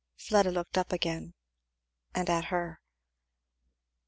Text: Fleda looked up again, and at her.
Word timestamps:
Fleda 0.17 0.49
looked 0.49 0.79
up 0.79 0.91
again, 0.91 1.35
and 2.15 2.27
at 2.27 2.45
her. 2.45 2.79